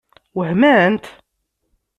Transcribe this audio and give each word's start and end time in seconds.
Wehment? 0.37 1.03